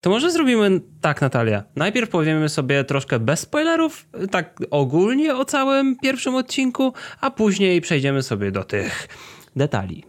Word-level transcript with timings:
To 0.00 0.10
może 0.10 0.30
zrobimy 0.30 0.80
tak, 1.00 1.20
Natalia. 1.20 1.62
Najpierw 1.76 2.10
powiemy 2.10 2.48
sobie 2.48 2.84
troszkę 2.84 3.18
bez 3.18 3.40
spoilerów, 3.40 4.08
tak 4.30 4.58
ogólnie 4.70 5.36
o 5.36 5.44
całym 5.44 5.96
pierwszym 5.96 6.34
odcinku, 6.34 6.92
a 7.20 7.30
później 7.30 7.80
przejdziemy 7.80 8.22
sobie 8.22 8.50
do 8.50 8.64
tych 8.64 9.08
detali. 9.56 10.04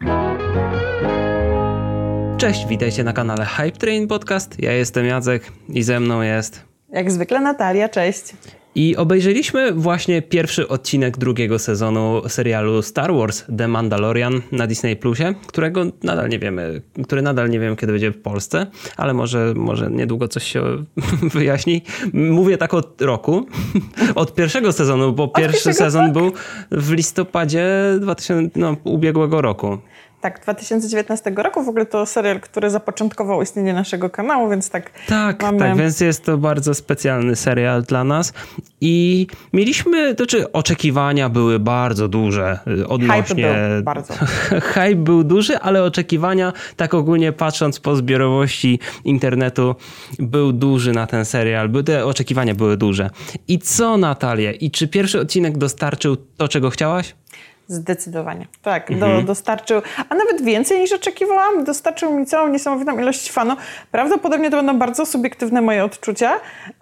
Cześć, 2.38 2.68
witajcie 2.68 3.04
na 3.04 3.14
kanale 3.14 3.46
Hype 3.46 3.78
Train 3.78 4.08
Podcast. 4.08 4.60
Ja 4.60 4.72
jestem 4.72 5.06
Jacek 5.06 5.52
i 5.70 5.84
ze 5.84 6.00
mną 6.00 6.22
jest. 6.22 6.66
Jak 6.90 7.12
zwykle 7.12 7.42
Natalia, 7.42 7.90
cześć. 7.90 8.34
I 8.76 8.96
obejrzeliśmy 8.96 9.72
właśnie 9.74 10.22
pierwszy 10.22 10.68
odcinek 10.68 11.18
drugiego 11.18 11.60
sezonu 11.60 12.22
serialu 12.28 12.82
Star 12.82 13.14
Wars 13.14 13.44
The 13.58 13.68
Mandalorian 13.68 14.42
na 14.52 14.68
Disney 14.68 14.96
Plusie, 14.96 15.34
którego 15.48 15.86
nadal 16.04 16.30
nie 16.30 16.40
wiemy, 16.40 16.82
który 17.04 17.22
nadal 17.22 17.50
nie 17.50 17.60
wiem 17.60 17.76
kiedy 17.76 17.92
będzie 17.92 18.12
w 18.12 18.22
Polsce, 18.22 18.68
ale 18.98 19.14
może, 19.14 19.54
może 19.56 19.92
niedługo 19.92 20.28
coś 20.28 20.44
się 20.44 20.64
wyjaśni. 21.34 21.82
Mówię 22.14 22.58
tak 22.58 22.74
od 22.74 23.02
roku, 23.02 23.46
od 24.16 24.36
pierwszego 24.36 24.72
sezonu, 24.72 25.14
bo 25.14 25.28
pierwszy 25.28 25.74
sezon 25.74 26.04
tak. 26.04 26.14
był 26.14 26.32
w 26.72 26.92
listopadzie 26.92 27.68
2000, 28.00 28.60
no, 28.60 28.78
ubiegłego 28.84 29.42
roku. 29.42 29.78
Tak, 30.22 30.40
2019 30.40 31.32
roku. 31.36 31.64
W 31.64 31.70
ogóle 31.70 31.86
to 31.86 32.06
serial, 32.06 32.40
który 32.40 32.70
zapoczątkował 32.70 33.42
istnienie 33.42 33.74
naszego 33.74 34.10
kanału, 34.10 34.50
więc 34.50 34.70
tak. 34.70 34.92
Tak, 35.08 35.42
mamy... 35.42 35.60
tak, 35.60 35.78
więc 35.78 36.00
jest 36.00 36.26
to 36.26 36.38
bardzo 36.38 36.74
specjalny 36.74 37.36
serial 37.36 37.84
dla 37.84 38.04
nas. 38.04 38.34
I 38.82 39.28
mieliśmy, 39.54 40.16
to 40.16 40.26
czy 40.26 40.52
oczekiwania 40.52 41.30
były 41.30 41.60
bardzo 41.60 42.08
duże 42.08 42.60
y, 42.68 42.88
odnośnie. 42.88 43.24
Hype 43.24 43.74
był 43.76 43.84
bardzo. 43.84 44.14
Hype 44.74 44.96
był 44.96 45.24
duży, 45.24 45.58
ale 45.58 45.84
oczekiwania, 45.84 46.54
tak 46.76 46.94
ogólnie 46.94 47.32
patrząc 47.32 47.80
po 47.80 47.96
zbiorowości 47.96 48.80
internetu, 49.06 49.76
był 50.20 50.52
duży 50.52 50.92
na 50.92 51.08
ten 51.08 51.26
serial. 51.26 51.70
Te 51.86 52.06
oczekiwania 52.06 52.56
były 52.56 52.78
duże. 52.78 53.10
I 53.48 53.60
co, 53.60 53.98
Natalia? 53.98 54.52
I 54.52 54.72
czy 54.72 54.88
pierwszy 54.88 55.20
odcinek 55.20 55.58
dostarczył 55.58 56.18
to, 56.38 56.48
czego 56.48 56.70
chciałaś? 56.70 57.16
Zdecydowanie. 57.72 58.48
Tak, 58.62 58.92
mhm. 58.92 59.18
do, 59.22 59.28
dostarczył, 59.28 59.82
a 60.10 60.16
nawet 60.16 60.42
więcej 60.42 60.80
niż 60.80 60.92
oczekiwałam, 60.92 61.64
dostarczył 61.64 62.14
mi 62.14 62.26
całą 62.26 62.48
niesamowitą 62.48 63.00
ilość 63.00 63.32
fanu. 63.32 63.56
Prawdopodobnie 63.92 64.50
to 64.50 64.58
będą 64.58 64.80
bardzo 64.80 65.06
subiektywne 65.06 65.62
moje 65.62 65.84
odczucia, 65.84 66.32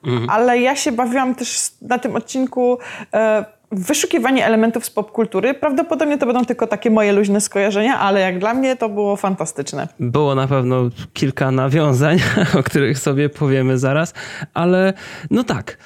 mhm. 0.06 0.30
ale 0.30 0.60
ja 0.60 0.76
się 0.76 0.92
bawiłam 0.92 1.36
też 1.36 1.72
na 1.82 2.00
tym 2.00 2.16
odcinku 2.16 2.78
e, 3.14 3.46
wyszukiwanie 3.72 4.46
elementów 4.46 4.86
z 4.86 4.90
popkultury. 4.90 5.54
Prawdopodobnie 5.54 6.18
to 6.18 6.26
będą 6.26 6.46
tylko 6.46 6.68
takie 6.68 6.90
moje 6.92 7.12
luźne 7.12 7.42
skojarzenia, 7.42 8.00
ale 8.00 8.20
jak 8.20 8.40
dla 8.40 8.54
mnie 8.54 8.76
to 8.76 8.90
było 8.90 9.16
fantastyczne. 9.16 9.88
Było 10.00 10.36
na 10.36 10.48
pewno 10.48 10.90
kilka 11.14 11.52
nawiązań, 11.52 12.18
o 12.60 12.64
których 12.64 13.00
sobie 13.00 13.30
powiemy 13.30 13.78
zaraz, 13.78 14.14
ale 14.54 14.94
no 15.32 15.44
tak 15.44 15.78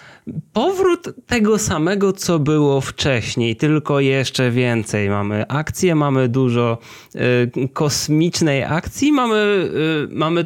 powrót 0.53 1.09
tego 1.27 1.59
samego, 1.59 2.13
co 2.13 2.39
było 2.39 2.81
wcześniej, 2.81 3.55
tylko 3.55 3.99
jeszcze 3.99 4.51
więcej. 4.51 5.09
Mamy 5.09 5.47
akcję, 5.47 5.95
mamy 5.95 6.29
dużo 6.29 6.77
y, 7.15 7.69
kosmicznej 7.73 8.63
akcji, 8.63 9.11
mamy, 9.11 9.35
y, 9.35 10.07
mamy 10.11 10.45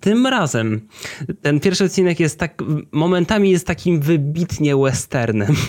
tym 0.00 0.26
razem. 0.26 0.80
Ten 1.42 1.60
pierwszy 1.60 1.84
odcinek 1.84 2.20
jest 2.20 2.38
tak, 2.38 2.62
momentami 2.92 3.50
jest 3.50 3.66
takim 3.66 4.00
wybitnie 4.00 4.76
westernem. 4.76 5.54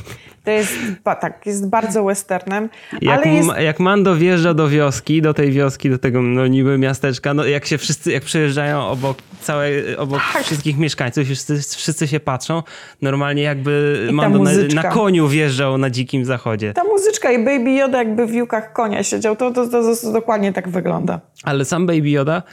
To 0.43 0.51
jest, 0.51 0.73
tak, 1.03 1.45
jest 1.45 1.69
bardzo 1.69 2.03
westernem. 2.03 2.69
Jak, 3.01 3.21
ale 3.21 3.35
jest... 3.35 3.49
jak 3.59 3.79
Mando 3.79 4.15
wjeżdża 4.15 4.53
do 4.53 4.69
wioski, 4.69 5.21
do 5.21 5.33
tej 5.33 5.51
wioski, 5.51 5.89
do 5.89 5.97
tego 5.97 6.21
no, 6.21 6.47
niby 6.47 6.77
miasteczka, 6.77 7.33
no 7.33 7.45
jak 7.45 7.65
się 7.65 7.77
wszyscy, 7.77 8.11
jak 8.11 8.23
przejeżdżają 8.23 8.87
obok 8.87 9.17
całej, 9.41 9.97
obok 9.97 10.21
tak. 10.33 10.43
wszystkich 10.43 10.77
mieszkańców, 10.77 11.25
wszyscy, 11.25 11.61
wszyscy 11.61 12.07
się 12.07 12.19
patrzą, 12.19 12.63
normalnie 13.01 13.43
jakby 13.43 14.07
Mando 14.11 14.39
na, 14.39 14.51
na, 14.73 14.83
koniu 14.83 15.27
wjeżdżał 15.27 15.77
na 15.77 15.89
dzikim 15.89 16.25
zachodzie. 16.25 16.73
Ta 16.73 16.83
muzyczka 16.83 17.31
i 17.31 17.45
Baby 17.45 17.71
Yoda 17.71 17.97
jakby 17.97 18.25
w 18.25 18.31
wiłkach 18.31 18.73
konia 18.73 19.03
siedział, 19.03 19.35
to, 19.35 19.51
to, 19.51 19.67
to, 19.67 19.95
to 19.95 20.11
dokładnie 20.11 20.53
tak 20.53 20.69
wygląda. 20.69 21.19
Ale 21.43 21.65
sam 21.65 21.85
Baby 21.85 22.09
Yoda 22.09 22.43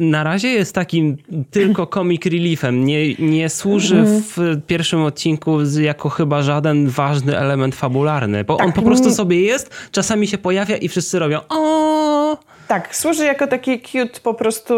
na 0.00 0.24
razie 0.24 0.48
jest 0.48 0.74
takim 0.74 1.16
tylko 1.50 1.86
comic 1.86 2.24
reliefem. 2.24 2.84
Nie, 2.84 3.14
nie 3.14 3.48
służy 3.48 3.98
mhm. 3.98 4.22
w 4.22 4.66
pierwszym 4.66 5.02
odcinku 5.02 5.58
jako 5.80 6.08
chyba 6.08 6.42
żaden 6.42 6.88
ważny 6.88 7.38
element 7.38 7.74
fabularny, 7.74 8.44
bo 8.44 8.56
tak, 8.56 8.66
on 8.66 8.72
po 8.72 8.82
prostu 8.82 9.10
sobie 9.10 9.40
jest, 9.40 9.70
czasami 9.92 10.26
się 10.26 10.38
pojawia 10.38 10.76
i 10.76 10.88
wszyscy 10.88 11.18
robią 11.18 11.40
o. 11.48 12.38
Tak, 12.68 12.96
służy 12.96 13.24
jako 13.24 13.46
taki 13.46 13.80
cute 13.80 14.20
po 14.22 14.34
prostu 14.34 14.74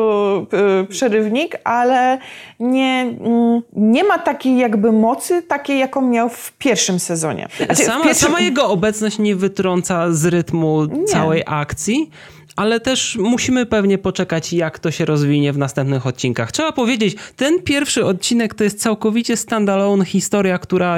yy, 0.53 0.87
przerywnik, 0.87 1.57
ale 1.65 2.19
nie, 2.61 3.17
yy, 3.21 3.63
nie 3.73 4.05
ma 4.05 4.19
takiej 4.19 4.59
jakby 4.59 4.93
mocy, 4.93 5.43
takiej 5.43 5.79
jaką 5.79 6.03
miał 6.03 6.29
w 6.29 6.53
pierwszym 6.53 6.99
sezonie. 7.01 7.49
Znaczy, 7.57 7.85
sama, 7.85 8.05
pierwszym... 8.05 8.29
sama 8.29 8.41
jego 8.41 8.69
obecność 8.69 9.19
nie 9.19 9.37
wytrąca 9.37 10.13
z 10.13 10.27
rytmu 10.27 10.85
nie. 10.85 11.05
całej 11.05 11.43
akcji 11.47 12.11
ale 12.57 12.81
też 12.81 13.17
musimy 13.21 13.67
pewnie 13.67 13.99
poczekać, 13.99 14.53
jak 14.53 14.79
to 14.79 14.91
się 14.91 15.05
rozwinie 15.05 15.53
w 15.53 15.59
następnych 15.59 16.07
odcinkach. 16.07 16.53
Trzeba 16.53 16.73
powiedzieć, 16.73 17.17
ten 17.37 17.63
pierwszy 17.63 18.05
odcinek 18.05 18.55
to 18.55 18.65
jest 18.65 18.81
całkowicie 18.81 19.37
standalone 19.37 20.05
historia, 20.05 20.59
która 20.59 20.97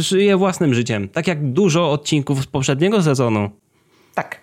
żyje 0.00 0.36
własnym 0.36 0.74
życiem. 0.74 1.08
Tak 1.08 1.26
jak 1.26 1.52
dużo 1.52 1.92
odcinków 1.92 2.42
z 2.42 2.46
poprzedniego 2.46 3.02
sezonu. 3.02 3.50
Tak. 4.14 4.40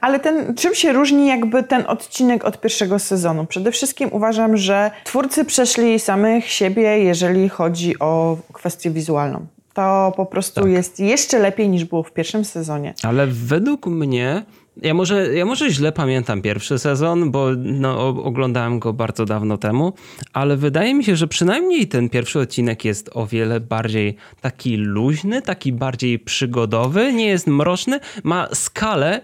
Ale 0.00 0.20
ten, 0.20 0.54
czym 0.54 0.74
się 0.74 0.92
różni 0.92 1.26
jakby 1.26 1.62
ten 1.62 1.84
odcinek 1.86 2.44
od 2.44 2.60
pierwszego 2.60 2.98
sezonu? 2.98 3.46
Przede 3.46 3.72
wszystkim 3.72 4.08
uważam, 4.12 4.56
że 4.56 4.90
twórcy 5.04 5.44
przeszli 5.44 5.98
samych 5.98 6.48
siebie, 6.50 6.98
jeżeli 6.98 7.48
chodzi 7.48 7.98
o 7.98 8.36
kwestię 8.52 8.90
wizualną. 8.90 9.46
To 9.74 10.12
po 10.16 10.26
prostu 10.26 10.60
tak. 10.60 10.70
jest 10.70 11.00
jeszcze 11.00 11.38
lepiej 11.38 11.68
niż 11.68 11.84
było 11.84 12.02
w 12.02 12.12
pierwszym 12.12 12.44
sezonie. 12.44 12.94
Ale 13.02 13.26
według 13.26 13.86
mnie 13.86 14.42
ja 14.76 14.94
może, 14.94 15.34
ja 15.34 15.44
może 15.44 15.70
źle 15.70 15.92
pamiętam 15.92 16.42
pierwszy 16.42 16.78
sezon, 16.78 17.30
bo 17.30 17.48
no, 17.56 18.08
oglądałem 18.08 18.78
go 18.78 18.92
bardzo 18.92 19.24
dawno 19.24 19.58
temu, 19.58 19.92
ale 20.32 20.56
wydaje 20.56 20.94
mi 20.94 21.04
się, 21.04 21.16
że 21.16 21.28
przynajmniej 21.28 21.88
ten 21.88 22.08
pierwszy 22.08 22.38
odcinek 22.38 22.84
jest 22.84 23.10
o 23.14 23.26
wiele 23.26 23.60
bardziej 23.60 24.16
taki 24.40 24.76
luźny, 24.76 25.42
taki 25.42 25.72
bardziej 25.72 26.18
przygodowy, 26.18 27.12
nie 27.12 27.26
jest 27.26 27.46
mroczny, 27.46 28.00
ma 28.24 28.48
skalę. 28.52 29.20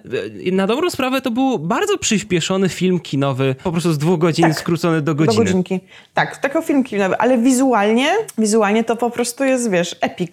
Na 0.52 0.66
dobrą 0.66 0.90
sprawę 0.90 1.20
to 1.20 1.30
był 1.30 1.58
bardzo 1.58 1.98
przyspieszony 1.98 2.68
film 2.68 3.00
kinowy, 3.00 3.54
po 3.64 3.72
prostu 3.72 3.92
z 3.92 3.98
dwóch 3.98 4.18
godzin 4.18 4.44
tak, 4.44 4.58
skrócony 4.58 5.02
do 5.02 5.14
godziny. 5.14 5.44
Do 5.44 5.44
godzinki. 5.44 5.80
Tak, 6.14 6.36
taki 6.36 6.62
film 6.62 6.84
kinowy, 6.84 7.16
ale 7.18 7.38
wizualnie, 7.38 8.08
wizualnie 8.38 8.84
to 8.84 8.96
po 8.96 9.10
prostu 9.10 9.44
jest, 9.44 9.70
wiesz, 9.70 9.96
epic. 10.00 10.30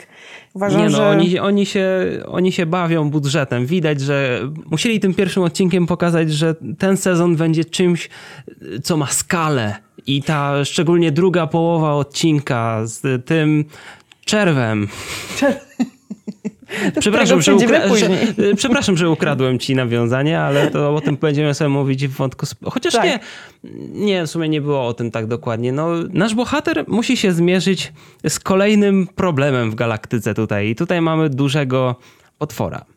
Uważam, 0.56 0.82
nie 0.82 0.90
no, 0.90 0.98
że... 0.98 1.08
oni, 1.08 1.40
oni, 1.40 1.66
się, 1.66 1.90
oni 2.28 2.52
się 2.52 2.66
bawią 2.66 3.10
budżetem. 3.10 3.66
Widać, 3.66 4.02
że 4.02 4.42
musieli 4.72 5.00
tym 5.06 5.14
pierwszym 5.14 5.44
odcinkiem 5.44 5.88
pokazać, 5.88 6.34
że 6.34 6.56
ten 6.78 6.98
sezon 6.98 7.36
będzie 7.36 7.66
czymś, 7.66 8.10
co 8.84 8.98
ma 8.98 9.08
skalę. 9.08 9.76
I 10.08 10.24
ta 10.24 10.66
szczególnie 10.66 11.12
druga 11.12 11.48
połowa 11.48 11.94
odcinka 11.94 12.82
z 12.86 13.26
tym 13.26 13.66
czerwem. 14.26 14.88
Przepraszam 17.00 17.42
że, 17.42 17.60
że, 17.60 18.06
przepraszam, 18.62 18.98
że 18.98 19.10
ukradłem 19.10 19.60
ci 19.60 19.76
nawiązanie, 19.76 20.40
ale 20.40 20.72
to 20.72 20.96
o 20.96 21.02
tym 21.02 21.18
będziemy 21.18 21.54
sobie 21.54 21.70
mówić 21.70 22.08
w 22.08 22.12
wątku. 22.12 22.46
Chociaż 22.64 22.94
tak. 22.94 23.06
nie, 23.06 23.20
nie, 24.06 24.26
w 24.26 24.30
sumie 24.30 24.50
nie 24.50 24.62
było 24.62 24.88
o 24.88 24.94
tym 24.94 25.12
tak 25.12 25.28
dokładnie. 25.28 25.72
No, 25.72 25.90
nasz 26.14 26.36
bohater 26.36 26.84
musi 26.88 27.18
się 27.18 27.34
zmierzyć 27.34 27.94
z 28.28 28.40
kolejnym 28.40 29.08
problemem 29.08 29.72
w 29.72 29.76
galaktyce 29.76 30.34
tutaj. 30.34 30.68
I 30.68 30.76
tutaj 30.76 31.02
mamy 31.02 31.30
dużego 31.30 31.96
potwora. 32.38 32.95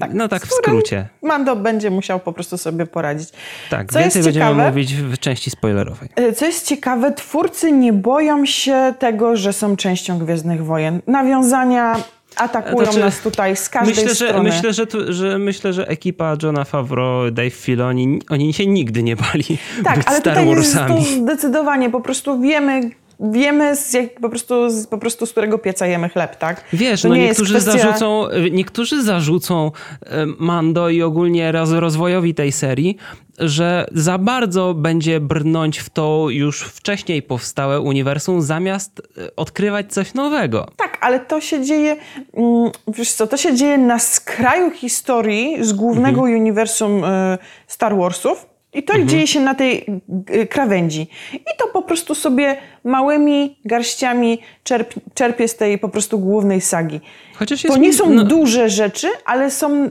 Tak, 0.00 0.14
no 0.14 0.28
tak 0.28 0.46
w 0.46 0.52
skrócie. 0.52 1.08
Mando 1.22 1.56
będzie 1.56 1.90
musiał 1.90 2.20
po 2.20 2.32
prostu 2.32 2.58
sobie 2.58 2.86
poradzić. 2.86 3.28
Tak, 3.70 3.92
co 3.92 3.98
więcej 3.98 4.22
będziemy 4.22 4.46
ciekawe, 4.46 4.68
mówić 4.68 4.94
w 4.94 5.18
części 5.18 5.50
spoilerowej. 5.50 6.08
E, 6.16 6.32
co 6.32 6.46
jest 6.46 6.66
ciekawe, 6.66 7.12
twórcy 7.12 7.72
nie 7.72 7.92
boją 7.92 8.46
się 8.46 8.94
tego, 8.98 9.36
że 9.36 9.52
są 9.52 9.76
częścią 9.76 10.18
Gwiezdnych 10.18 10.64
Wojen. 10.64 11.00
Nawiązania 11.06 11.96
atakują 12.36 12.84
znaczy, 12.84 13.00
nas 13.00 13.20
tutaj 13.20 13.56
z 13.56 13.68
każdej 13.68 13.94
myślę, 13.94 14.14
strony. 14.14 14.50
Że, 14.52 14.56
myślę, 14.56 14.72
że, 14.72 14.86
tu, 14.86 15.12
że 15.12 15.38
myślę, 15.38 15.72
że 15.72 15.88
ekipa 15.88 16.36
Johna 16.42 16.64
Favreau, 16.64 17.30
Dave 17.30 17.54
Filoni, 17.54 18.22
oni 18.30 18.52
się 18.52 18.66
nigdy 18.66 19.02
nie 19.02 19.16
bali 19.16 19.58
Tak, 19.84 19.94
ale 20.06 20.20
Star 20.20 20.34
tutaj 20.34 20.54
Warsami. 20.54 20.94
jest 21.00 21.14
to 21.14 21.20
zdecydowanie, 21.22 21.90
po 21.90 22.00
prostu 22.00 22.40
wiemy, 22.40 22.80
wiemy 23.20 23.76
z 23.76 23.92
jak, 23.92 24.20
po, 24.20 24.28
prostu, 24.28 24.70
z, 24.70 24.86
po 24.86 24.98
prostu 24.98 25.26
z 25.26 25.30
którego 25.30 25.58
pieca 25.58 25.86
jemy 25.86 26.08
chleb, 26.08 26.36
tak? 26.36 26.64
Wiesz, 26.72 27.02
to 27.02 27.08
no 27.08 27.16
niektórzy, 27.16 27.54
kwestia... 27.54 27.72
zarzucą, 27.72 28.28
niektórzy 28.50 29.02
zarzucą 29.02 29.72
e, 30.06 30.26
Mando 30.38 30.88
i 30.88 31.02
ogólnie 31.02 31.52
rozwojowi 31.52 32.34
tej 32.34 32.52
serii, 32.52 32.96
że 33.38 33.86
za 33.92 34.18
bardzo 34.18 34.74
będzie 34.74 35.20
brnąć 35.20 35.78
w 35.78 35.90
to 35.90 36.26
już 36.30 36.62
wcześniej 36.62 37.22
powstałe 37.22 37.80
uniwersum, 37.80 38.42
zamiast 38.42 39.02
e, 39.18 39.36
odkrywać 39.36 39.92
coś 39.92 40.14
nowego. 40.14 40.68
Tak, 40.76 40.98
ale 41.00 41.20
to 41.20 41.40
się 41.40 41.64
dzieje, 41.64 41.96
mm, 42.34 42.70
wiesz 42.88 43.12
co, 43.12 43.26
to 43.26 43.36
się 43.36 43.56
dzieje 43.56 43.78
na 43.78 43.98
skraju 43.98 44.70
historii 44.70 45.64
z 45.64 45.72
głównego 45.72 46.20
mhm. 46.20 46.40
uniwersum 46.40 47.04
e, 47.04 47.38
Star 47.66 47.96
Warsów, 47.96 48.46
I 48.78 48.82
to 48.82 49.04
dzieje 49.04 49.26
się 49.26 49.40
na 49.40 49.54
tej 49.54 49.86
y, 50.30 50.46
krawędzi. 50.46 51.06
I 51.32 51.56
to 51.58 51.66
po 51.72 51.82
prostu 51.82 52.14
sobie 52.14 52.56
małymi 52.84 53.58
garściami 53.64 54.38
czerp, 54.64 54.94
czerpie 55.14 55.48
z 55.48 55.56
tej 55.56 55.78
po 55.78 55.88
prostu 55.88 56.18
głównej 56.18 56.60
sagi. 56.60 57.00
Chociaż 57.34 57.62
to 57.62 57.76
nie 57.76 57.92
są 57.92 58.10
no... 58.10 58.24
duże 58.24 58.68
rzeczy, 58.68 59.08
ale 59.24 59.50
są 59.50 59.90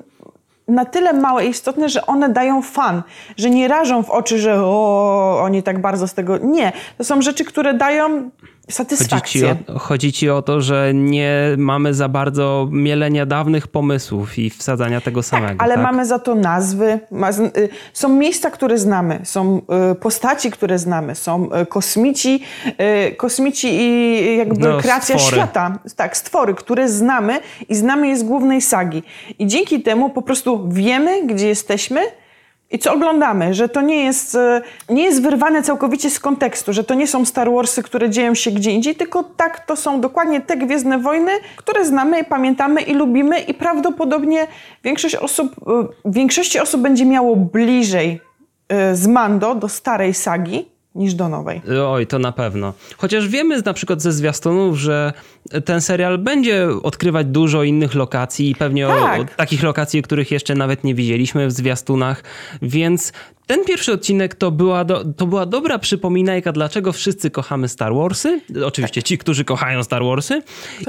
na 0.67 0.85
tyle 0.85 1.13
małe 1.13 1.45
i 1.45 1.49
istotne, 1.49 1.89
że 1.89 2.05
one 2.05 2.29
dają 2.29 2.61
fan, 2.61 3.03
że 3.37 3.49
nie 3.49 3.67
rażą 3.67 4.03
w 4.03 4.09
oczy, 4.09 4.39
że 4.39 4.63
o, 4.63 5.39
oni 5.43 5.63
tak 5.63 5.81
bardzo 5.81 6.07
z 6.07 6.13
tego. 6.13 6.37
Nie. 6.37 6.71
To 6.97 7.03
są 7.03 7.21
rzeczy, 7.21 7.45
które 7.45 7.73
dają 7.73 8.29
satysfakcję. 8.69 9.47
Chodzi 9.47 9.63
ci, 9.65 9.71
o, 9.71 9.79
chodzi 9.79 10.13
ci 10.13 10.29
o 10.29 10.41
to, 10.41 10.61
że 10.61 10.91
nie 10.93 11.55
mamy 11.57 11.93
za 11.93 12.09
bardzo 12.09 12.67
mielenia 12.71 13.25
dawnych 13.25 13.67
pomysłów 13.67 14.39
i 14.39 14.49
wsadzania 14.49 15.01
tego 15.01 15.21
tak, 15.21 15.29
samego. 15.29 15.47
Tak, 15.47 15.63
ale 15.63 15.75
tak? 15.75 15.83
mamy 15.83 16.05
za 16.05 16.19
to 16.19 16.35
nazwy. 16.35 16.99
Y, 17.57 17.69
są 17.93 18.09
miejsca, 18.09 18.51
które 18.51 18.77
znamy, 18.77 19.19
są 19.23 19.61
y, 19.91 19.95
postaci, 19.95 20.51
które 20.51 20.79
znamy, 20.79 21.15
są 21.15 21.49
y, 21.61 21.65
kosmici, 21.65 22.43
kosmici 23.17 23.67
i 23.67 24.37
jakby 24.37 24.67
no, 24.67 24.77
kreacja 24.77 25.17
stwory. 25.17 25.35
świata. 25.35 25.79
Tak, 25.95 26.17
stwory, 26.17 26.53
które 26.53 26.89
znamy 26.89 27.39
i 27.69 27.75
znamy 27.75 28.07
je 28.07 28.17
z 28.17 28.23
głównej 28.23 28.61
sagi. 28.61 29.03
I 29.39 29.47
dzięki 29.47 29.81
temu 29.81 30.09
po 30.09 30.21
prostu 30.21 30.69
wiemy, 30.69 31.27
gdzie 31.27 31.47
jesteśmy 31.47 32.01
i 32.71 32.79
co 32.79 32.93
oglądamy, 32.93 33.53
że 33.53 33.69
to 33.69 33.81
nie 33.81 34.03
jest, 34.03 34.35
e, 34.35 34.61
nie 34.89 35.03
jest 35.03 35.21
wyrwane 35.21 35.63
całkowicie 35.63 36.09
z 36.09 36.19
kontekstu, 36.19 36.73
że 36.73 36.83
to 36.83 36.93
nie 36.93 37.07
są 37.07 37.25
Star 37.25 37.51
Warsy, 37.51 37.83
które 37.83 38.09
dzieją 38.09 38.35
się 38.35 38.51
gdzie 38.51 38.71
indziej, 38.71 38.95
tylko 38.95 39.23
tak, 39.23 39.65
to 39.65 39.75
są 39.75 40.01
dokładnie 40.01 40.41
te 40.41 40.57
Gwiezdne 40.57 40.99
Wojny, 40.99 41.31
które 41.55 41.85
znamy, 41.85 42.23
pamiętamy 42.23 42.81
i 42.81 42.93
lubimy 42.93 43.39
i 43.39 43.53
prawdopodobnie 43.53 44.47
większość 44.83 45.15
osób, 45.15 45.55
e, 45.67 45.87
większości 46.11 46.59
osób 46.59 46.81
będzie 46.81 47.05
miało 47.05 47.35
bliżej 47.35 48.21
e, 48.69 48.95
z 48.95 49.07
Mando 49.07 49.55
do 49.55 49.69
starej 49.69 50.13
sagi, 50.13 50.76
niż 50.97 51.13
do 51.13 51.29
nowej. 51.29 51.61
Oj, 51.87 52.07
to 52.07 52.19
na 52.19 52.31
pewno. 52.31 52.73
Chociaż 52.97 53.27
wiemy 53.27 53.61
na 53.61 53.73
przykład 53.73 54.01
ze 54.01 54.11
zwiastunów, 54.11 54.77
że 54.77 55.13
ten 55.65 55.81
serial 55.81 56.17
będzie 56.17 56.67
odkrywać 56.83 57.27
dużo 57.27 57.63
innych 57.63 57.95
lokacji 57.95 58.49
i 58.49 58.55
pewnie 58.55 58.87
tak. 58.87 59.19
o, 59.19 59.21
o 59.21 59.25
takich 59.25 59.63
lokacji, 59.63 60.01
których 60.01 60.31
jeszcze 60.31 60.55
nawet 60.55 60.83
nie 60.83 60.95
widzieliśmy 60.95 61.47
w 61.47 61.51
zwiastunach, 61.51 62.23
więc 62.61 63.13
ten 63.47 63.65
pierwszy 63.65 63.93
odcinek 63.93 64.35
to 64.35 64.51
była, 64.51 64.85
do, 64.85 65.05
to 65.17 65.27
była 65.27 65.45
dobra 65.45 65.79
przypominajka, 65.79 66.51
dlaczego 66.51 66.93
wszyscy 66.93 67.31
kochamy 67.31 67.67
Star 67.67 67.93
Warsy. 67.93 68.41
Oczywiście 68.65 69.03
ci, 69.03 69.17
którzy 69.17 69.45
kochają 69.45 69.83
Star 69.83 70.03
Warsy. 70.03 70.41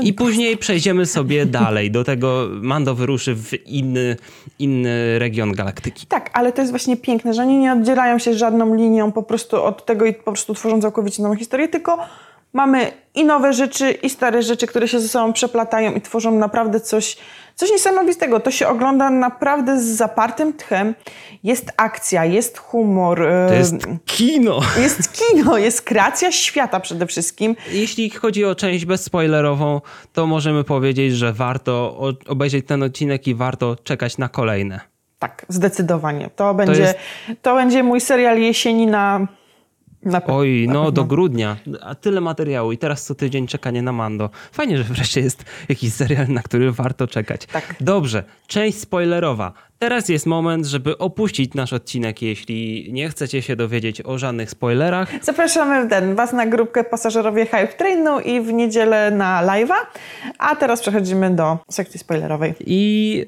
I 0.02 0.12
później 0.12 0.56
przejdziemy 0.56 1.06
sobie 1.06 1.46
dalej. 1.46 1.90
Do 1.90 2.04
tego 2.04 2.48
Mando 2.50 2.94
wyruszy 2.94 3.34
w 3.34 3.66
inny, 3.66 4.16
inny 4.58 5.18
region 5.18 5.52
galaktyki. 5.52 6.06
Tak, 6.06 6.30
ale 6.32 6.52
to 6.52 6.60
jest 6.60 6.72
właśnie 6.72 6.96
piękne, 6.96 7.34
że 7.34 7.42
oni 7.42 7.58
nie 7.58 7.72
oddzielają 7.72 8.18
się 8.18 8.34
żadną 8.34 8.74
linią 8.74 9.12
po 9.12 9.22
prostu 9.22 9.62
od 9.62 9.84
tego 9.84 10.06
i 10.06 10.14
po 10.14 10.32
prostu 10.32 10.54
tworzą 10.54 10.80
całkowicie 10.80 11.22
nową 11.22 11.36
historię, 11.36 11.68
tylko 11.68 11.98
mamy 12.52 12.92
i 13.14 13.24
nowe 13.24 13.52
rzeczy, 13.52 13.90
i 13.90 14.10
stare 14.10 14.42
rzeczy, 14.42 14.66
które 14.66 14.88
się 14.88 15.00
ze 15.00 15.08
sobą 15.08 15.32
przeplatają 15.32 15.94
i 15.94 16.00
tworzą 16.00 16.38
naprawdę 16.38 16.80
coś, 16.80 17.16
coś 17.54 17.70
niesamowitego. 17.70 18.40
To 18.40 18.50
się 18.50 18.68
ogląda 18.68 19.10
naprawdę 19.10 19.80
z 19.80 19.84
zapartym 19.84 20.52
tchem. 20.52 20.94
Jest 21.44 21.72
akcja, 21.76 22.24
jest 22.24 22.58
humor. 22.58 23.26
To 23.48 23.54
jest 23.54 23.74
kino. 24.06 24.60
Jest 24.82 25.12
kino, 25.12 25.58
jest 25.58 25.82
kreacja 25.82 26.32
świata 26.32 26.80
przede 26.80 27.06
wszystkim. 27.06 27.56
Jeśli 27.72 28.10
chodzi 28.10 28.44
o 28.44 28.54
część 28.54 28.84
bezspoilerową, 28.84 29.80
to 30.12 30.26
możemy 30.26 30.64
powiedzieć, 30.64 31.16
że 31.16 31.32
warto 31.32 32.00
obejrzeć 32.28 32.66
ten 32.66 32.82
odcinek 32.82 33.26
i 33.26 33.34
warto 33.34 33.76
czekać 33.84 34.18
na 34.18 34.28
kolejne. 34.28 34.80
Tak, 35.18 35.46
zdecydowanie. 35.48 36.30
To 36.36 36.54
będzie, 36.54 36.74
to, 36.74 36.80
jest... 36.80 36.98
to 37.42 37.54
będzie 37.54 37.82
mój 37.82 38.00
serial 38.00 38.38
jesieni 38.38 38.86
na 38.86 39.26
Oj, 40.26 40.66
no 40.68 40.92
do 40.92 41.04
grudnia. 41.04 41.56
A 41.82 41.94
tyle 41.94 42.20
materiału 42.20 42.72
i 42.72 42.78
teraz 42.78 43.04
co 43.04 43.14
tydzień 43.14 43.46
czekanie 43.46 43.82
na 43.82 43.92
Mando. 43.92 44.30
Fajnie, 44.52 44.78
że 44.78 44.84
wreszcie 44.84 45.20
jest 45.20 45.44
jakiś 45.68 45.92
serial, 45.92 46.28
na 46.28 46.42
który 46.42 46.72
warto 46.72 47.06
czekać. 47.06 47.46
Tak. 47.46 47.74
Dobrze, 47.80 48.24
część 48.46 48.78
spoilerowa. 48.78 49.52
Teraz 49.78 50.08
jest 50.08 50.26
moment, 50.26 50.66
żeby 50.66 50.98
opuścić 50.98 51.54
nasz 51.54 51.72
odcinek, 51.72 52.22
jeśli 52.22 52.88
nie 52.92 53.08
chcecie 53.08 53.42
się 53.42 53.56
dowiedzieć 53.56 54.02
o 54.04 54.18
żadnych 54.18 54.50
spoilerach. 54.50 55.10
Zapraszamy 55.22 55.88
ten, 55.88 56.14
Was 56.14 56.32
na 56.32 56.46
grupkę 56.46 56.84
Pasażerowie 56.84 57.46
Hype 57.46 57.68
Trainu 57.68 58.20
i 58.20 58.40
w 58.40 58.52
niedzielę 58.52 59.10
na 59.10 59.42
live'a. 59.42 59.74
A 60.38 60.56
teraz 60.56 60.80
przechodzimy 60.80 61.30
do 61.30 61.58
sekcji 61.70 62.00
spoilerowej. 62.00 62.54
I 62.60 63.24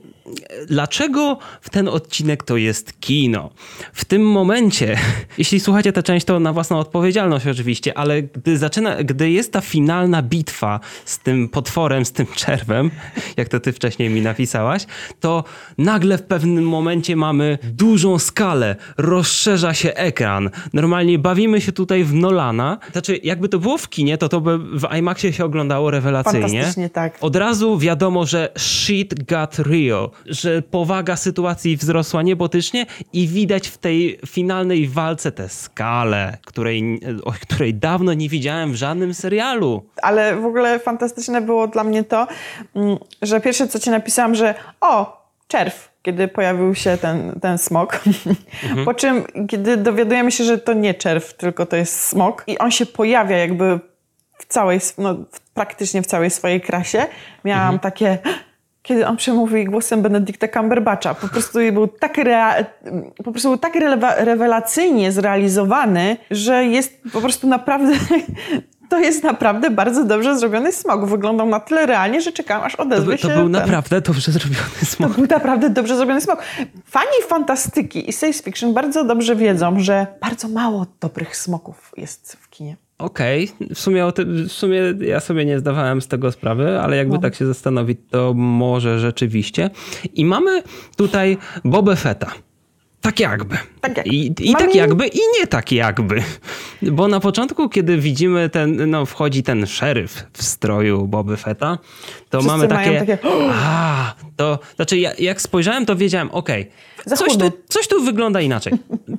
dlaczego 0.67 1.39
w 1.61 1.71
ten 1.71 1.89
odcinek 1.89 2.43
to 2.43 2.57
jest 2.57 3.01
kino? 3.01 3.51
W 3.93 4.05
tym 4.05 4.23
momencie, 4.23 4.99
jeśli 5.39 5.61
słuchacie 5.61 5.93
tę 5.93 6.03
część, 6.03 6.27
to 6.27 6.41
na 6.41 6.53
własną 6.53 6.79
odpowiedzialność 6.79 7.47
oczywiście, 7.47 7.99
ale 7.99 8.23
gdy 8.23 8.59
zaczyna, 8.59 9.05
gdy 9.05 9.31
jest 9.31 9.53
ta 9.53 9.61
finalna 9.61 10.23
bitwa 10.23 10.81
z 11.05 11.19
tym 11.19 11.49
potworem, 11.49 12.05
z 12.05 12.13
tym 12.13 12.27
czerwem, 12.27 12.91
jak 13.37 13.49
to 13.49 13.61
ty 13.61 13.73
wcześniej 13.73 14.11
mi 14.11 14.21
napisałaś, 14.21 14.87
to 15.21 15.45
nagle 15.79 16.19
w 16.19 16.23
pewnym 16.23 16.40
momencie 16.47 17.17
mamy 17.17 17.59
dużą 17.63 18.19
skalę, 18.19 18.77
rozszerza 18.99 19.75
się 19.75 19.95
ekran. 19.95 20.51
Normalnie 20.73 21.19
bawimy 21.19 21.61
się 21.61 21.73
tutaj 21.73 22.05
w 22.05 22.15
Nolana. 22.15 22.79
Znaczy, 22.93 23.21
jakby 23.23 23.49
to 23.49 23.59
było 23.59 23.79
w 23.79 23.89
kinie, 23.89 24.19
to 24.19 24.29
to 24.29 24.41
by 24.41 24.59
w 24.59 24.97
IMAXie 24.99 25.33
się 25.33 25.45
oglądało 25.45 25.91
rewelacyjnie. 25.91 26.41
Fantastycznie, 26.49 26.91
tak. 26.91 27.19
Od 27.21 27.37
razu 27.37 27.79
wiadomo, 27.79 28.27
że 28.27 28.49
shit 28.59 29.25
got 29.25 29.59
real, 29.59 30.11
że 30.27 30.63
powaga 30.63 31.17
sytuacji 31.17 31.77
wzrosła 31.77 32.23
niebotycznie 32.23 32.87
i 33.13 33.29
widać 33.29 33.69
w 33.69 33.79
tej 33.79 34.19
finalnej 34.27 34.89
walce 34.89 35.33
tę 35.33 35.49
skalę, 35.49 36.39
której, 36.47 37.01
o 37.25 37.33
której 37.33 37.75
dawno 37.75 38.15
nie 38.15 38.29
widziałem 38.29 38.73
w 38.73 38.77
żadnym 38.77 39.15
serialu. 39.15 39.83
Ale 40.03 40.37
w 40.37 40.45
ogóle 40.45 40.79
fantastyczne 40.79 41.41
było 41.41 41.69
dla 41.69 41.85
mnie 41.85 42.05
to, 42.05 42.27
mm, 42.75 42.97
że 43.23 43.41
pierwsze 43.41 43.69
co 43.69 43.79
ci 43.79 43.91
napisałam, 43.91 44.35
że 44.35 44.55
o, 44.81 45.20
czerw, 45.51 45.93
kiedy 46.03 46.29
pojawił 46.29 46.75
się 46.75 46.97
ten, 46.97 47.41
ten 47.43 47.59
smok. 47.59 48.01
Mhm. 48.65 48.85
Po 48.85 48.95
czym, 48.95 49.25
kiedy 49.49 49.77
dowiadujemy 49.77 50.33
się, 50.33 50.45
że 50.45 50.59
to 50.59 50.73
nie 50.73 50.95
czerw, 50.95 51.35
tylko 51.35 51.67
to 51.67 51.77
jest 51.77 52.01
smok 52.01 52.45
i 52.47 52.59
on 52.59 52.71
się 52.71 52.87
pojawia 52.87 53.37
jakby 53.37 53.81
w 54.39 54.47
całej, 54.47 54.81
no, 54.99 55.17
praktycznie 55.55 56.03
w 56.03 56.07
całej 56.07 56.31
swojej 56.31 56.61
krasie, 56.61 57.07
miałam 57.45 57.75
mhm. 57.75 57.79
takie 57.79 58.19
kiedy 58.83 59.07
on 59.07 59.17
przemówi 59.17 59.65
głosem 59.65 60.03
Benedicta 60.03 60.49
Cumberbatcha. 60.49 61.15
Po 61.15 61.29
prostu 61.29 61.59
był 61.73 61.89
tak, 61.89 62.19
rea- 62.19 62.65
po 63.25 63.33
prostu 63.33 63.49
był 63.49 63.59
tak 63.59 63.75
rewelacyjnie 64.17 65.13
zrealizowany, 65.13 66.17
że 66.31 66.65
jest 66.65 67.03
po 67.13 67.21
prostu 67.21 67.47
naprawdę 67.47 67.93
to 68.91 68.99
jest 68.99 69.23
naprawdę 69.23 69.71
bardzo 69.71 70.05
dobrze 70.05 70.39
zrobiony 70.39 70.73
smog. 70.73 71.07
Wyglądał 71.07 71.49
na 71.49 71.61
tyle 71.61 71.87
realnie, 71.87 72.21
że 72.21 72.33
czekałam, 72.33 72.65
aż 72.65 72.75
odezwie 72.75 73.17
to, 73.17 73.23
to 73.23 73.29
się... 73.29 73.29
To 73.29 73.35
był 73.35 73.43
ten... 73.43 73.53
naprawdę 73.53 74.01
dobrze 74.01 74.33
zrobiony 74.33 74.85
smog. 74.85 75.11
To 75.11 75.15
był 75.15 75.27
naprawdę 75.27 75.71
dobrze 75.71 75.97
zrobiony 75.97 76.21
smog. 76.21 76.43
Fani 76.85 77.23
fantastyki 77.29 78.11
i 78.11 78.13
science 78.13 78.43
fiction 78.43 78.75
bardzo 78.75 79.05
dobrze 79.05 79.37
wiedzą, 79.37 79.81
że 79.81 80.07
bardzo 80.21 80.49
mało 80.49 80.87
dobrych 81.01 81.37
smoków 81.37 81.93
jest 81.97 82.37
w 82.41 82.51
kinie. 82.51 82.77
Okej, 82.99 83.51
okay. 83.61 83.75
w, 83.75 83.79
sumie 83.79 84.13
w 84.49 84.53
sumie 84.53 84.81
ja 85.01 85.21
sobie 85.21 85.45
nie 85.45 85.59
zdawałem 85.59 86.01
z 86.01 86.09
tego 86.09 86.33
sprawy, 86.33 86.81
ale 86.81 86.97
jakby 86.97 87.15
no. 87.15 87.21
tak 87.21 87.35
się 87.35 87.47
zastanowić, 87.47 87.99
to 88.11 88.35
może 88.35 88.99
rzeczywiście. 88.99 89.71
I 90.15 90.25
mamy 90.25 90.63
tutaj 90.97 91.39
Boba 91.65 91.97
Fetta. 91.97 92.31
Tak 93.01 93.21
jakby. 93.21 93.57
Tak 93.81 93.97
jak. 93.97 94.07
I, 94.07 94.33
i 94.41 94.53
tak 94.53 94.75
jakby, 94.75 95.07
i 95.07 95.21
nie 95.41 95.47
tak 95.47 95.73
jakby. 95.73 96.23
Bo 96.83 97.09
na 97.09 97.21
początku, 97.21 97.69
kiedy 97.69 97.99
widzimy 97.99 98.49
ten, 98.49 98.91
no 98.91 99.07
wchodzi 99.07 99.43
ten 99.43 99.67
szeryf 99.67 100.25
w 100.33 100.43
stroju 100.43 101.07
Boby 101.07 101.37
Fetta, 101.37 101.79
to 102.31 102.39
Wszyscy 102.39 102.57
mamy 102.57 102.69
takie, 102.69 102.99
takie... 102.99 103.19
A, 103.53 104.15
to, 104.37 104.59
znaczy 104.77 104.99
ja, 104.99 105.13
jak 105.19 105.41
spojrzałem, 105.41 105.87
to 105.87 105.97
wiedziałem, 105.97 106.31
okej, 106.31 106.71
okay, 107.07 107.17
coś, 107.17 107.37
tu, 107.37 107.53
coś 107.69 107.89
tu 107.89 108.03
wygląda 108.03 108.41
inaczej. 108.41 108.73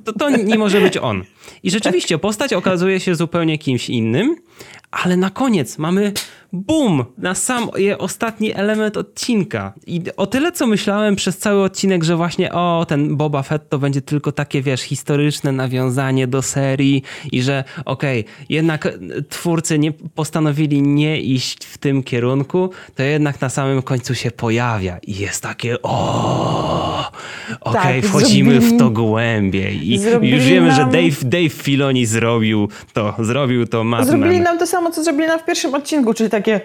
To, 0.04 0.12
to 0.12 0.30
nie 0.30 0.58
może 0.58 0.80
być 0.80 0.96
on. 0.96 1.24
I 1.62 1.70
rzeczywiście 1.76 2.18
postać 2.18 2.52
okazuje 2.52 3.00
się 3.00 3.14
zupełnie 3.14 3.58
kimś 3.58 3.90
innym, 3.90 4.36
ale 4.90 5.16
na 5.16 5.30
koniec 5.30 5.78
mamy 5.78 6.12
bum, 6.52 7.04
na 7.18 7.34
sam 7.34 7.68
ostatni 7.98 8.54
element 8.54 8.96
odcinka. 8.96 9.72
I 9.86 10.02
o 10.16 10.26
tyle, 10.26 10.52
co 10.52 10.66
myślałem 10.66 11.16
przez 11.16 11.38
cały 11.38 11.62
odcinek, 11.62 12.04
że 12.04 12.16
właśnie 12.16 12.52
o, 12.52 12.86
ten 12.88 13.16
Boba 13.16 13.42
Fett 13.42 13.68
to 13.68 13.78
będzie 13.78 14.02
tylko 14.02 14.32
takie, 14.52 14.62
wiesz, 14.62 14.82
historyczne 14.82 15.52
nawiązanie 15.52 16.26
do 16.26 16.42
serii 16.42 17.02
i 17.32 17.42
że 17.42 17.64
okej, 17.84 18.20
okay, 18.20 18.46
jednak 18.48 18.88
twórcy 19.28 19.78
nie 19.78 19.92
postanowili 19.92 20.82
nie 20.82 21.20
iść 21.20 21.64
w 21.64 21.78
tym 21.78 22.02
kierunku, 22.02 22.70
to 22.94 23.02
jednak 23.02 23.40
na 23.40 23.48
samym 23.48 23.82
końcu 23.82 24.14
się 24.14 24.30
pojawia 24.30 24.98
i 24.98 25.14
jest 25.18 25.42
takie 25.42 25.82
o 25.82 27.11
okej, 27.60 28.02
Tak, 28.02 28.10
wchodzimy 28.10 28.58
w 28.60 28.62
zrobili- 28.62 28.78
to 28.78 28.90
głębiej. 28.90 29.88
I 29.90 30.00
już 30.30 30.44
wiemy, 30.44 30.70
że 30.72 30.80
nam- 30.80 30.90
Dave, 30.90 31.24
Dave 31.24 31.52
Filoni 31.52 32.06
zrobił 32.06 32.68
to, 32.92 33.14
zrobił 33.18 33.66
to 33.66 33.84
Mad 33.84 34.06
Zrobili 34.06 34.40
nam 34.40 34.58
to 34.58 34.66
samo, 34.66 34.90
co 34.90 35.04
zrobili 35.04 35.26
nam 35.26 35.38
w 35.38 35.44
pierwszym 35.44 35.74
odcinku, 35.74 36.14
czyli 36.14 36.30
takie 36.30 36.60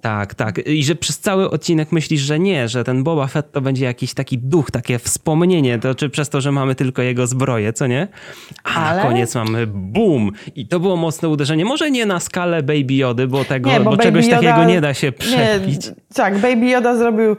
Tak, 0.00 0.34
tak. 0.34 0.58
I 0.66 0.84
że 0.84 0.94
przez 0.94 1.18
cały 1.18 1.50
odcinek 1.50 1.92
myślisz, 1.92 2.20
że 2.20 2.38
nie, 2.38 2.68
że 2.68 2.84
ten 2.84 3.04
Boba 3.04 3.26
Fett 3.26 3.52
to 3.52 3.60
będzie 3.60 3.84
jakiś 3.84 4.14
taki 4.14 4.38
duch, 4.38 4.70
takie 4.70 4.98
wspomnienie, 4.98 5.78
to 5.78 5.94
czy 5.94 6.08
przez 6.10 6.28
to, 6.28 6.40
że 6.40 6.52
mamy 6.52 6.74
tylko 6.74 7.02
jego 7.02 7.26
zbroję, 7.26 7.72
co 7.72 7.86
nie? 7.86 8.08
A 8.64 8.74
Ale- 8.74 8.96
na 9.02 9.08
koniec 9.08 9.34
mamy 9.34 9.66
boom! 9.66 10.32
I 10.56 10.66
to 10.66 10.80
było 10.80 10.96
mocne 10.96 11.28
uderzenie. 11.28 11.64
Może 11.64 11.90
nie 11.90 12.06
na 12.06 12.20
skalę 12.20 12.62
Baby 12.62 12.94
Jody, 12.94 13.26
bo, 13.26 13.44
tego, 13.44 13.70
Nie, 13.70 13.80
bo, 13.80 13.90
bo 13.90 13.96
czegoś 13.96 14.24
Yoda- 14.26 14.30
takiego 14.30 14.64
nie 14.64 14.80
da 14.80 14.94
się 14.94 15.06
Nie, 15.06 15.12
przebić. 15.12 15.80
tak, 16.14 16.38
Baby 16.38 16.66
Yoda 16.66 16.96
zrobił 16.96 17.36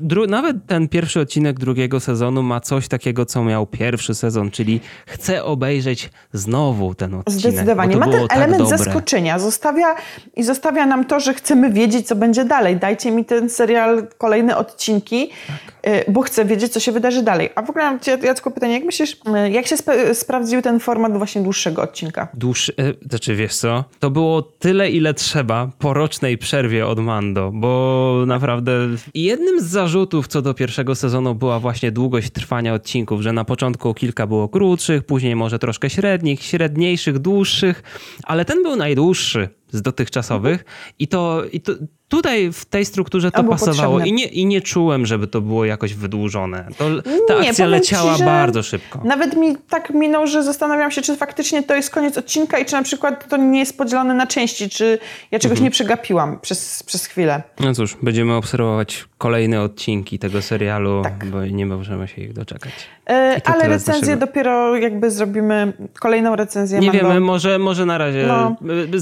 Dru- 0.00 0.28
nawet 0.28 0.56
ten 0.66 0.88
pierwszy 0.88 1.20
odcinek 1.20 1.58
drugiego 1.58 2.00
sezonu 2.00 2.42
ma 2.42 2.60
coś 2.60 2.88
takiego, 2.88 3.26
co 3.26 3.44
miał 3.44 3.66
pierwszy 3.66 4.14
sezon, 4.14 4.50
czyli 4.50 4.80
chcę 5.06 5.44
obejrzeć 5.44 6.10
znowu 6.32 6.94
ten 6.94 7.14
odcinek. 7.14 7.40
Zdecydowanie. 7.40 7.96
Ma 7.96 8.08
ten 8.08 8.28
tak 8.28 8.36
element 8.36 8.62
dobre. 8.62 8.78
zaskoczenia. 8.78 9.38
Zostawia 9.38 9.94
i 10.36 10.42
zostawia 10.42 10.86
nam 10.86 11.04
to, 11.04 11.20
że 11.20 11.34
chcemy 11.34 11.72
wiedzieć, 11.72 12.06
co 12.06 12.16
będzie 12.16 12.44
dalej. 12.44 12.76
Dajcie 12.76 13.10
mi 13.10 13.24
ten 13.24 13.50
serial, 13.50 14.06
kolejne 14.18 14.56
odcinki, 14.56 15.30
y, 15.50 15.75
bo 16.08 16.22
chcę 16.22 16.44
wiedzieć, 16.44 16.72
co 16.72 16.80
się 16.80 16.92
wydarzy 16.92 17.22
dalej. 17.22 17.50
A 17.54 17.62
w 17.62 17.70
ogóle 17.70 17.84
mam 17.84 18.00
Cię, 18.00 18.18
Jacku, 18.22 18.50
pytanie, 18.50 18.74
jak 18.74 18.84
myślisz, 18.84 19.12
y, 19.12 19.50
jak 19.50 19.66
się 19.66 19.76
spe- 19.76 20.14
sprawdził 20.14 20.62
ten 20.62 20.80
format 20.80 21.18
właśnie 21.18 21.42
dłuższego 21.42 21.82
odcinka? 21.82 22.28
Dłuższy, 22.34 22.72
e, 22.76 23.08
znaczy 23.08 23.36
wiesz 23.36 23.56
co, 23.56 23.84
to 23.98 24.10
było 24.10 24.42
tyle 24.42 24.90
ile 24.90 25.14
trzeba 25.14 25.70
po 25.78 25.94
rocznej 25.94 26.38
przerwie 26.38 26.86
od 26.86 26.98
Mando, 26.98 27.50
bo 27.54 28.24
naprawdę 28.26 28.72
jednym 29.14 29.60
z 29.60 29.64
zarzutów 29.64 30.28
co 30.28 30.42
do 30.42 30.54
pierwszego 30.54 30.94
sezonu 30.94 31.34
była 31.34 31.60
właśnie 31.60 31.92
długość 31.92 32.30
trwania 32.30 32.74
odcinków, 32.74 33.20
że 33.20 33.32
na 33.32 33.44
początku 33.44 33.94
kilka 33.94 34.26
było 34.26 34.48
krótszych, 34.48 35.04
później 35.04 35.36
może 35.36 35.58
troszkę 35.58 35.90
średnich, 35.90 36.42
średniejszych, 36.42 37.18
dłuższych, 37.18 37.82
ale 38.24 38.44
ten 38.44 38.62
był 38.62 38.76
najdłuższy 38.76 39.48
z 39.72 39.82
dotychczasowych 39.82 40.64
i 40.98 41.08
to, 41.08 41.42
i 41.52 41.60
to 41.60 41.72
tutaj 42.08 42.52
w 42.52 42.64
tej 42.64 42.84
strukturze 42.84 43.30
to 43.30 43.36
Albo 43.38 43.50
pasowało 43.50 43.94
potrzebne. 43.98 44.08
i 44.08 44.12
nie, 44.12 44.24
i 44.26 44.46
nie 44.46 44.60
czułem, 44.60 45.06
żeby 45.06 45.26
to 45.26 45.40
było 45.40 45.64
jakoś 45.64 45.94
wydłużone. 45.94 46.68
To, 46.78 46.84
ta 47.28 47.40
Nie, 47.40 47.48
akcja 47.48 47.66
leciała 47.66 48.16
ci, 48.16 48.24
bardzo 48.24 48.62
szybko. 48.62 49.00
Nawet 49.04 49.36
mi 49.36 49.56
tak 49.68 49.90
minął, 49.90 50.26
że 50.26 50.42
zastanawiam 50.42 50.90
się, 50.90 51.02
czy 51.02 51.16
faktycznie 51.16 51.62
to 51.62 51.74
jest 51.74 51.90
koniec 51.90 52.18
odcinka 52.18 52.58
i 52.58 52.64
czy 52.64 52.72
na 52.72 52.82
przykład 52.82 53.28
to 53.28 53.36
nie 53.36 53.58
jest 53.58 53.78
podzielone 53.78 54.14
na 54.14 54.26
części, 54.26 54.68
czy 54.70 54.98
ja 55.30 55.38
czegoś 55.38 55.56
Mhm. 55.56 55.64
nie 55.64 55.70
przegapiłam 55.70 56.40
przez, 56.40 56.82
przez 56.82 57.06
chwilę. 57.06 57.42
No 57.60 57.74
cóż, 57.74 57.96
będziemy 58.02 58.34
obserwować 58.34 59.04
kolejne 59.18 59.62
odcinki 59.62 60.18
tego 60.18 60.42
serialu, 60.42 61.02
Tak. 61.02 61.24
bo 61.30 61.44
nie 61.46 61.66
możemy 61.66 62.08
się 62.08 62.22
ich 62.22 62.32
doczekać. 62.32 62.72
E, 63.10 63.40
ale 63.44 63.68
recenzję 63.68 64.16
dopiero 64.16 64.76
jakby 64.76 65.10
zrobimy, 65.10 65.72
kolejną 66.00 66.36
recenzję 66.36 66.78
Nie 66.80 66.86
Mando. 66.92 67.08
wiemy, 67.08 67.20
może, 67.20 67.58
może 67.58 67.86
na 67.86 67.98
razie 67.98 68.24
No, 68.28 68.56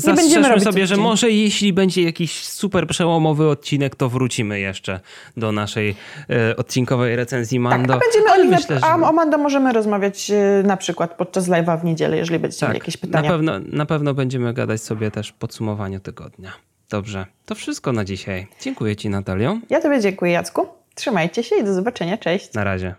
no, 0.06 0.14
będziemy 0.14 0.48
robić 0.54 0.64
sobie, 0.64 0.86
że 0.86 0.96
może 0.96 1.30
jeśli 1.30 1.72
będzie 1.72 2.02
jakiś 2.02 2.44
super 2.44 2.86
przełomowy 2.86 3.48
odcinek, 3.48 3.96
to 3.96 4.08
wrócimy 4.08 4.60
jeszcze 4.60 5.00
do 5.36 5.52
naszej 5.52 5.94
e, 6.30 6.56
odcinkowej 6.56 7.16
recenzji 7.16 7.60
Mando. 7.60 7.94
Tak, 7.94 8.02
a 8.02 8.04
będziemy 8.06 8.26
o 8.30 8.32
Ale 8.32 8.42
nim, 8.44 8.52
myślę, 8.54 8.78
że... 8.78 8.86
a 8.86 8.94
o 8.94 9.12
Mando 9.12 9.38
możemy 9.38 9.72
rozmawiać 9.72 10.30
e, 10.30 10.62
na 10.66 10.76
przykład 10.76 11.14
podczas 11.16 11.48
live'a 11.48 11.80
w 11.80 11.84
niedzielę, 11.84 12.16
jeżeli 12.16 12.38
będziecie 12.40 12.66
mieli 12.66 12.78
Tak, 12.78 12.86
jakieś 12.88 13.02
na 13.02 13.06
pytania. 13.08 13.30
pewno, 13.30 13.52
na 13.72 13.86
pewno 13.86 14.14
będziemy 14.14 14.54
gadać 14.54 14.82
sobie 14.82 15.10
też 15.10 15.28
w 15.28 15.34
podsumowaniu 15.34 16.00
tygodnia. 16.00 16.52
Dobrze, 16.90 17.26
to 17.46 17.54
wszystko 17.54 17.92
na 17.92 18.04
dzisiaj. 18.04 18.46
Dziękuję 18.60 18.96
Ci 18.96 19.08
Natalio. 19.08 19.58
Ja 19.70 19.80
Tobie 19.80 20.00
dziękuję, 20.00 20.32
Jacku. 20.32 20.66
Trzymajcie 20.94 21.42
się 21.42 21.56
i 21.56 21.64
do 21.64 21.74
zobaczenia. 21.74 22.18
Cześć. 22.18 22.52
Na 22.52 22.64
razie. 22.64 22.94